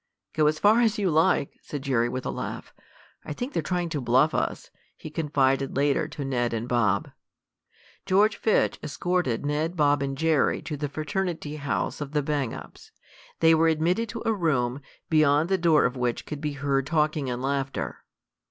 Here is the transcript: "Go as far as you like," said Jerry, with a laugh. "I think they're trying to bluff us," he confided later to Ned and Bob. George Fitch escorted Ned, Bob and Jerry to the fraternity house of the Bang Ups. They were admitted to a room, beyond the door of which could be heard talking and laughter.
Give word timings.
"Go 0.33 0.47
as 0.47 0.57
far 0.57 0.79
as 0.81 0.97
you 0.97 1.11
like," 1.11 1.59
said 1.61 1.83
Jerry, 1.83 2.09
with 2.09 2.25
a 2.25 2.31
laugh. 2.31 2.73
"I 3.23 3.33
think 3.33 3.53
they're 3.53 3.61
trying 3.61 3.89
to 3.89 4.01
bluff 4.01 4.33
us," 4.33 4.71
he 4.97 5.11
confided 5.11 5.77
later 5.77 6.07
to 6.07 6.25
Ned 6.25 6.53
and 6.55 6.67
Bob. 6.67 7.11
George 8.07 8.35
Fitch 8.35 8.79
escorted 8.81 9.45
Ned, 9.45 9.75
Bob 9.77 10.01
and 10.01 10.17
Jerry 10.17 10.59
to 10.63 10.75
the 10.75 10.89
fraternity 10.89 11.57
house 11.57 12.01
of 12.01 12.13
the 12.13 12.23
Bang 12.23 12.51
Ups. 12.51 12.91
They 13.41 13.53
were 13.53 13.67
admitted 13.67 14.09
to 14.09 14.23
a 14.25 14.33
room, 14.33 14.81
beyond 15.07 15.49
the 15.49 15.57
door 15.59 15.85
of 15.85 15.95
which 15.95 16.25
could 16.25 16.41
be 16.41 16.53
heard 16.53 16.87
talking 16.87 17.29
and 17.29 17.39
laughter. 17.39 18.03